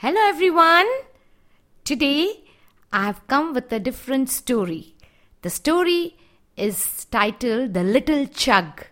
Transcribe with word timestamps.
Hello 0.00 0.20
everyone. 0.28 0.86
Today 1.82 2.44
I 2.92 3.06
have 3.06 3.26
come 3.26 3.52
with 3.52 3.72
a 3.72 3.80
different 3.80 4.30
story. 4.30 4.94
The 5.42 5.50
story 5.50 6.16
is 6.56 7.04
titled 7.06 7.74
The 7.74 7.82
Little 7.82 8.26
Chug. 8.26 8.84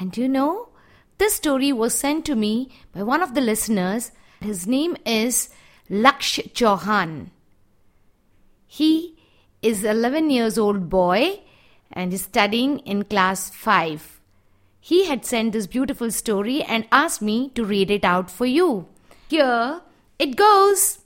And 0.00 0.16
you 0.16 0.26
know, 0.26 0.70
this 1.18 1.34
story 1.34 1.70
was 1.70 1.92
sent 1.92 2.24
to 2.24 2.34
me 2.34 2.70
by 2.94 3.02
one 3.02 3.22
of 3.22 3.34
the 3.34 3.42
listeners. 3.42 4.10
His 4.40 4.66
name 4.66 4.96
is 5.04 5.50
Laksh 5.90 6.50
Chauhan. 6.54 7.28
He 8.66 9.18
is 9.60 9.84
11 9.84 10.30
years 10.30 10.56
old 10.56 10.88
boy 10.88 11.40
and 11.92 12.14
is 12.14 12.22
studying 12.22 12.78
in 12.78 13.04
class 13.04 13.50
5. 13.50 14.18
He 14.80 15.04
had 15.08 15.26
sent 15.26 15.52
this 15.52 15.66
beautiful 15.66 16.10
story 16.10 16.62
and 16.62 16.88
asked 16.90 17.20
me 17.20 17.50
to 17.50 17.66
read 17.66 17.90
it 17.90 18.02
out 18.02 18.30
for 18.30 18.46
you. 18.46 18.88
Here 19.28 19.82
it 20.18 20.36
goes. 20.36 21.00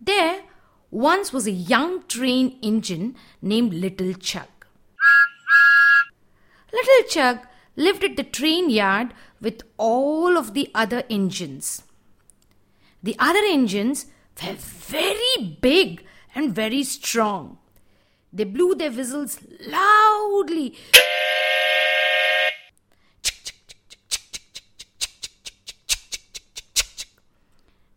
There 0.00 0.42
once 0.90 1.32
was 1.32 1.46
a 1.46 1.50
young 1.50 2.02
train 2.04 2.58
engine 2.62 3.16
named 3.42 3.74
Little 3.74 4.14
Chug. 4.14 4.48
Little 6.72 7.08
Chug 7.08 7.40
lived 7.76 8.04
at 8.04 8.16
the 8.16 8.22
train 8.22 8.70
yard 8.70 9.12
with 9.40 9.62
all 9.76 10.36
of 10.36 10.54
the 10.54 10.70
other 10.74 11.02
engines. 11.10 11.82
The 13.02 13.16
other 13.18 13.42
engines 13.44 14.06
were 14.42 14.54
very 14.54 15.58
big 15.60 16.04
and 16.34 16.54
very 16.54 16.82
strong. 16.82 17.58
They 18.32 18.44
blew 18.44 18.74
their 18.74 18.90
whistles 18.90 19.38
loudly 19.66 20.74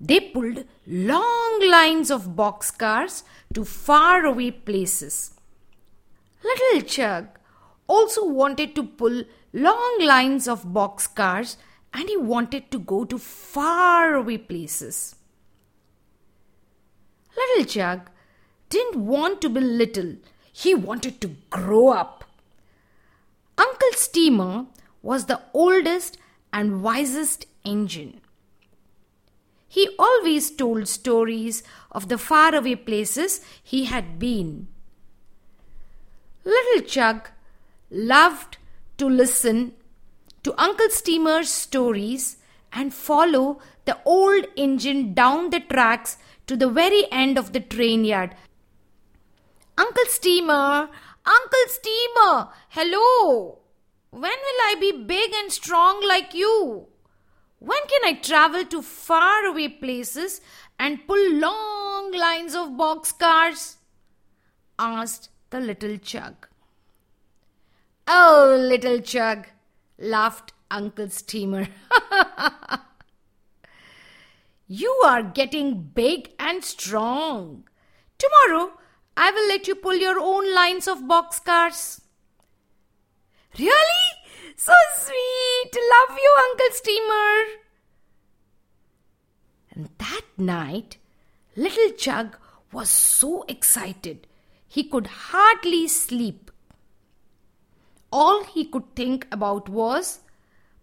They 0.04 0.20
pulled 0.20 0.66
long 0.88 1.70
lines 1.70 2.10
of 2.10 2.30
boxcars 2.30 3.22
to 3.54 3.64
faraway 3.64 4.50
places. 4.50 5.36
Little 6.44 6.82
Chug 6.82 7.28
also 7.88 8.26
wanted 8.26 8.74
to 8.76 8.84
pull 8.84 9.24
long 9.54 9.98
lines 10.02 10.48
of 10.48 10.64
boxcars 10.64 11.58
and 11.94 12.10
he 12.10 12.18
wanted 12.18 12.72
to 12.72 12.80
go 12.80 13.06
to 13.06 13.20
faraway 13.20 14.38
places. 14.38 15.16
Little 17.38 17.66
Chug 17.66 18.10
didn't 18.70 19.06
want 19.06 19.40
to 19.42 19.50
be 19.50 19.60
little, 19.60 20.16
he 20.52 20.74
wanted 20.74 21.22
to 21.22 21.36
grow 21.52 21.90
up. 21.90 22.24
Uncle 23.56 23.92
Steamer 23.92 24.66
was 25.04 25.26
the 25.26 25.42
oldest 25.54 26.18
and 26.52 26.82
wisest 26.82 27.46
engine. 27.64 28.20
He 29.72 29.88
always 29.98 30.52
told 30.52 30.90
stories 30.90 31.64
of 31.94 32.10
the 32.10 32.18
faraway 32.18 32.76
places 32.76 33.40
he 33.64 33.86
had 33.86 34.20
been. 34.20 34.68
Little 36.44 36.82
Chug 36.86 37.30
loved 37.90 38.58
to 38.98 39.08
listen 39.08 39.72
to 40.44 40.54
Uncle 40.62 40.90
Steamer's 40.90 41.50
stories 41.50 42.36
and 42.74 42.94
follow 42.94 43.62
the 43.86 43.98
old 44.04 44.46
engine 44.58 45.14
down 45.14 45.52
the 45.52 45.62
tracks 45.62 46.18
to 46.48 46.58
the 46.58 46.70
very 46.70 47.10
end 47.10 47.38
of 47.38 47.54
the 47.54 47.62
train 47.62 48.04
yard. 48.04 48.36
Uncle 49.78 50.10
Steamer, 50.10 50.90
Uncle 51.26 51.68
Steamer, 51.68 52.50
hello! 52.72 53.60
When 54.10 54.38
will 54.48 54.62
I 54.66 54.76
be 54.82 54.92
big 54.92 55.32
and 55.34 55.50
strong 55.50 56.06
like 56.06 56.34
you? 56.34 56.91
When 57.62 57.78
can 57.88 58.16
I 58.16 58.20
travel 58.20 58.66
to 58.66 58.82
faraway 58.82 59.68
places 59.68 60.42
and 60.80 61.06
pull 61.06 61.34
long 61.34 62.12
lines 62.12 62.56
of 62.56 62.70
boxcars? 62.70 63.76
asked 64.80 65.30
the 65.52 65.60
little 65.60 65.98
Chug. 65.98 66.48
Oh, 68.08 68.58
little 68.60 69.00
Chug, 69.00 69.46
laughed 70.00 70.54
Uncle 70.72 71.12
Steamer. 71.12 71.68
you 74.68 74.90
are 75.06 75.22
getting 75.22 75.84
big 75.84 76.32
and 76.40 76.64
strong. 76.64 77.66
Tomorrow 78.18 78.72
I 79.16 79.30
will 79.30 79.48
let 79.48 79.68
you 79.68 79.76
pull 79.76 79.98
your 79.98 80.20
own 80.20 80.52
lines 80.52 80.88
of 80.88 81.04
boxcars. 81.04 82.02
Really? 83.60 84.21
So 84.64 84.74
sweet! 84.96 85.72
Love 85.74 86.18
you, 86.20 86.36
Uncle 86.40 86.68
Steamer! 86.70 87.46
And 89.72 89.90
that 89.98 90.22
night, 90.38 90.98
little 91.56 91.90
Chug 91.98 92.38
was 92.72 92.92
so 92.92 93.44
excited 93.48 94.28
he 94.68 94.84
could 94.84 95.08
hardly 95.08 95.88
sleep. 95.88 96.52
All 98.12 98.44
he 98.44 98.66
could 98.66 98.96
think 98.96 99.26
about 99.32 99.68
was 99.68 100.20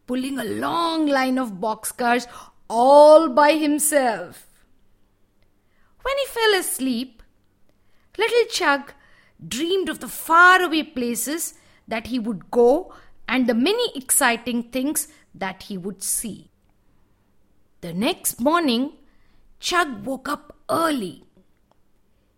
pulling 0.08 0.40
a 0.40 0.44
long 0.66 1.06
line 1.06 1.38
of 1.38 1.60
boxcars 1.60 2.26
all 2.68 3.28
by 3.28 3.52
himself. 3.52 4.48
When 6.02 6.16
he 6.18 6.26
fell 6.26 6.58
asleep, 6.58 7.22
little 8.18 8.46
Chug 8.50 8.92
dreamed 9.46 9.88
of 9.88 10.00
the 10.00 10.08
faraway 10.08 10.82
places 10.82 11.54
that 11.86 12.08
he 12.08 12.18
would 12.18 12.50
go 12.50 12.92
and 13.28 13.46
the 13.46 13.54
many 13.54 13.92
exciting 13.94 14.62
things 14.64 15.08
that 15.34 15.64
he 15.64 15.76
would 15.76 16.02
see. 16.02 16.50
The 17.82 17.92
next 17.92 18.40
morning, 18.40 18.94
Chug 19.60 20.04
woke 20.04 20.28
up 20.28 20.56
early. 20.70 21.24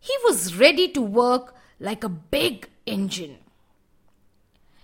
He 0.00 0.12
was 0.24 0.56
ready 0.56 0.88
to 0.88 1.00
work 1.00 1.54
like 1.78 2.02
a 2.02 2.08
big 2.08 2.68
engine. 2.84 3.38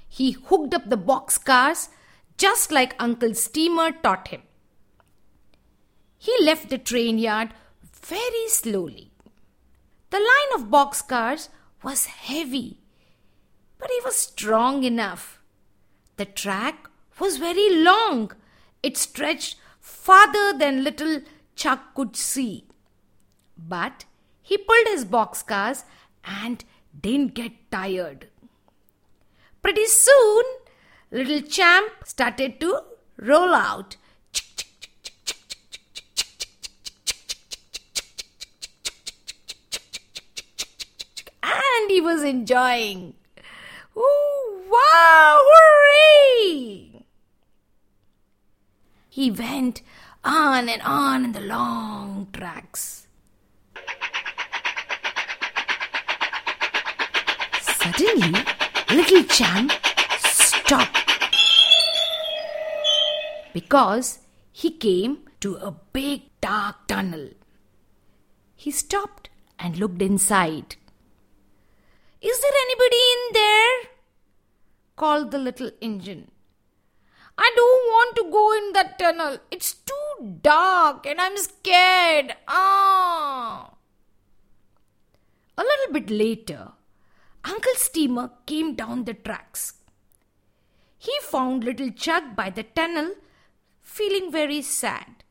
He 0.08 0.32
hooked 0.32 0.72
up 0.72 0.88
the 0.88 0.96
boxcars 0.96 1.88
just 2.38 2.70
like 2.70 2.94
Uncle 2.98 3.34
Steamer 3.34 3.92
taught 3.92 4.28
him. 4.28 4.42
He 6.18 6.34
left 6.42 6.70
the 6.70 6.78
train 6.78 7.18
yard 7.18 7.50
very 8.02 8.48
slowly. 8.48 9.10
The 10.10 10.18
line 10.18 10.60
of 10.60 10.70
boxcars 10.70 11.48
was 11.82 12.06
heavy, 12.06 12.80
but 13.78 13.90
he 13.90 14.00
was 14.04 14.16
strong 14.16 14.84
enough 14.84 15.35
the 16.16 16.24
track 16.24 16.88
was 17.18 17.36
very 17.36 17.82
long. 17.82 18.32
It 18.82 18.96
stretched 18.96 19.56
farther 19.80 20.56
than 20.56 20.84
little 20.84 21.20
Chug 21.54 21.80
could 21.94 22.16
see. 22.16 22.64
But 23.56 24.04
he 24.42 24.58
pulled 24.58 24.86
his 24.88 25.04
boxcars 25.04 25.84
and 26.24 26.64
didn't 27.00 27.34
get 27.34 27.70
tired. 27.70 28.28
Pretty 29.62 29.86
soon, 29.86 30.44
little 31.10 31.40
champ 31.40 31.92
started 32.04 32.60
to 32.60 32.80
roll 33.16 33.54
out. 33.54 33.96
And 41.42 41.90
he 41.90 42.00
was 42.00 42.22
enjoying. 42.22 43.14
He 49.16 49.30
went 49.30 49.80
on 50.22 50.68
and 50.68 50.82
on 50.82 51.24
in 51.24 51.32
the 51.32 51.40
long 51.40 52.28
tracks. 52.34 53.06
Suddenly, 57.62 58.44
Little 58.90 59.22
Champ 59.24 59.72
stopped 60.18 61.14
because 63.54 64.18
he 64.52 64.70
came 64.70 65.20
to 65.40 65.54
a 65.54 65.70
big 65.94 66.24
dark 66.42 66.86
tunnel. 66.86 67.30
He 68.54 68.70
stopped 68.70 69.30
and 69.58 69.78
looked 69.78 70.02
inside. 70.02 70.76
Is 72.20 72.38
there 72.38 72.60
anybody 72.66 73.02
in 73.14 73.32
there? 73.32 73.76
called 74.94 75.30
the 75.30 75.38
little 75.38 75.70
engine. 75.80 76.30
I 77.38 77.52
don't 77.54 77.86
want 77.86 78.16
to 78.16 78.30
go 78.30 78.52
in 78.56 78.72
that 78.72 78.98
tunnel. 78.98 79.38
It's 79.50 79.74
too 79.74 80.38
dark 80.42 81.06
and 81.06 81.20
I'm 81.20 81.36
scared. 81.36 82.34
Ah. 82.48 83.74
A 85.58 85.62
little 85.62 85.92
bit 85.92 86.10
later, 86.10 86.72
Uncle 87.44 87.74
Steamer 87.74 88.30
came 88.46 88.74
down 88.74 89.04
the 89.04 89.14
tracks. 89.14 89.74
He 90.98 91.12
found 91.22 91.64
little 91.64 91.90
Chug 91.90 92.34
by 92.34 92.50
the 92.50 92.62
tunnel, 92.62 93.14
feeling 93.82 94.32
very 94.32 94.62
sad, 94.62 95.22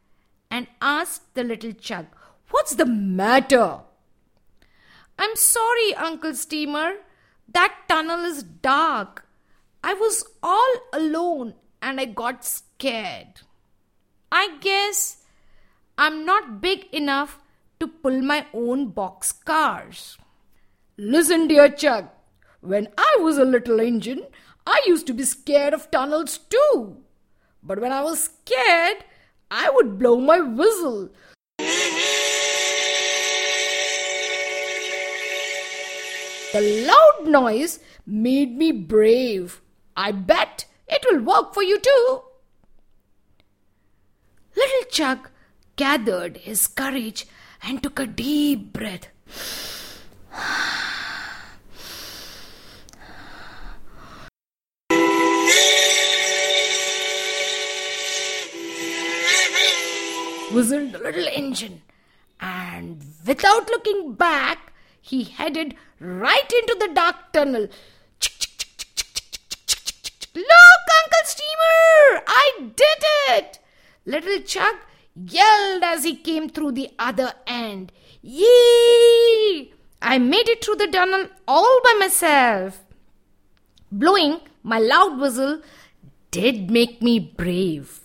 and 0.49 0.67
asked 0.81 1.33
the 1.33 1.43
little 1.43 1.73
Chug, 1.73 2.05
What's 2.51 2.75
the 2.75 2.85
matter? 2.85 3.79
I'm 5.17 5.35
sorry, 5.35 5.93
Uncle 5.95 6.33
Steamer. 6.33 6.95
That 7.47 7.75
tunnel 7.87 8.23
is 8.25 8.43
dark. 8.43 9.27
I 9.83 9.93
was 9.93 10.25
all 10.41 10.75
alone 10.93 11.55
and 11.85 12.01
I 12.01 12.05
got 12.05 12.43
scared. 12.43 13.41
I 14.31 14.57
guess 14.59 15.17
I'm 15.99 16.25
not 16.25 16.59
big 16.59 16.87
enough 16.91 17.39
to 17.79 17.87
pull 17.87 18.23
my 18.23 18.47
own 18.53 18.87
box 18.87 19.31
cars. 19.31 20.17
Listen, 20.97 21.47
dear 21.47 21.69
Chug, 21.69 22.07
when 22.61 22.87
I 22.97 23.17
was 23.19 23.37
a 23.37 23.45
little 23.45 23.79
engine, 23.79 24.25
I 24.65 24.81
used 24.87 25.05
to 25.07 25.13
be 25.13 25.23
scared 25.23 25.75
of 25.75 25.91
tunnels 25.91 26.39
too. 26.39 26.97
But 27.61 27.79
when 27.79 27.91
I 27.91 28.01
was 28.01 28.31
scared, 28.31 29.05
I 29.51 29.69
would 29.69 29.99
blow 29.99 30.19
my 30.19 30.39
whistle. 30.39 31.11
The 36.51 36.87
loud 36.87 37.27
noise 37.29 37.79
made 38.07 38.57
me 38.57 38.71
brave. 38.71 39.61
I 39.95 40.11
bet 40.11 40.65
it 40.87 41.05
will 41.09 41.21
work 41.21 41.53
for 41.53 41.63
you 41.63 41.79
too. 41.79 42.21
Little 44.55 44.89
Chug 44.89 45.29
gathered 45.75 46.37
his 46.37 46.67
courage 46.67 47.25
and 47.61 47.81
took 47.81 47.99
a 47.99 48.07
deep 48.07 48.71
breath. 48.73 49.09
whistled 60.55 60.93
the 60.93 60.99
little 60.99 61.27
engine, 61.33 61.81
and 62.39 63.03
without 63.27 63.67
looking 63.67 64.13
back, 64.13 64.71
he 65.01 65.23
headed 65.23 65.75
right 65.99 66.53
into 66.59 66.77
the 66.79 66.93
dark 66.93 67.33
tunnel. 67.33 67.67
Steamer! 71.25 72.23
I 72.27 72.51
did 72.75 73.03
it! 73.29 73.59
Little 74.05 74.41
Chug 74.41 74.75
yelled 75.15 75.83
as 75.83 76.03
he 76.03 76.15
came 76.15 76.49
through 76.49 76.73
the 76.73 76.91
other 76.99 77.33
end. 77.47 77.91
Yee! 78.21 79.73
I 80.01 80.19
made 80.19 80.47
it 80.49 80.63
through 80.63 80.75
the 80.75 80.87
tunnel 80.87 81.27
all 81.47 81.81
by 81.83 81.95
myself. 81.99 82.83
Blowing 83.91 84.41
my 84.61 84.77
loud 84.77 85.19
whistle 85.19 85.61
did 86.29 86.69
make 86.69 87.01
me 87.01 87.17
brave. 87.17 88.01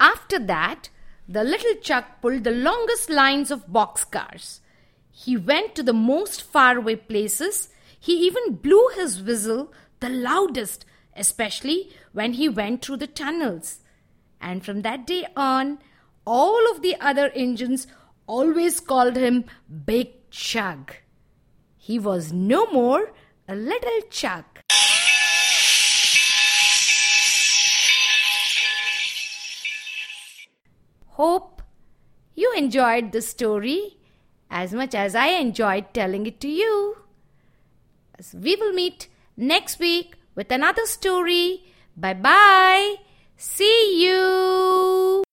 After 0.00 0.38
that, 0.38 0.88
the 1.28 1.44
little 1.44 1.74
Chug 1.82 2.04
pulled 2.20 2.44
the 2.44 2.50
longest 2.50 3.10
lines 3.10 3.50
of 3.50 3.68
boxcars. 3.68 4.60
He 5.12 5.36
went 5.36 5.74
to 5.74 5.82
the 5.82 5.92
most 5.92 6.42
faraway 6.42 6.96
places. 6.96 7.68
He 7.98 8.12
even 8.26 8.54
blew 8.56 8.88
his 8.96 9.22
whistle 9.22 9.72
the 10.00 10.08
loudest, 10.08 10.84
especially 11.16 11.90
when 12.12 12.34
he 12.34 12.48
went 12.48 12.84
through 12.84 12.98
the 12.98 13.06
tunnels. 13.06 13.80
And 14.40 14.64
from 14.64 14.82
that 14.82 15.06
day 15.06 15.26
on, 15.36 15.78
all 16.26 16.70
of 16.70 16.82
the 16.82 16.96
other 17.00 17.30
engines 17.34 17.86
always 18.26 18.80
called 18.80 19.16
him 19.16 19.44
Big 19.84 20.30
Chug. 20.30 20.92
He 21.76 21.98
was 21.98 22.32
no 22.32 22.66
more 22.66 23.12
a 23.48 23.54
little 23.54 24.00
Chug. 24.10 24.44
Hope 31.10 31.62
you 32.34 32.52
enjoyed 32.54 33.12
the 33.12 33.22
story 33.22 33.96
as 34.50 34.74
much 34.74 34.94
as 34.94 35.14
I 35.14 35.28
enjoyed 35.28 35.94
telling 35.94 36.26
it 36.26 36.40
to 36.40 36.48
you. 36.48 36.98
As 38.18 38.34
we 38.34 38.56
will 38.56 38.72
meet 38.72 39.08
next 39.36 39.78
week 39.78 40.16
with 40.36 40.52
another 40.52 40.86
story. 40.86 41.64
Bye 41.96 42.14
bye. 42.14 42.96
See 43.36 44.04
you. 44.04 45.25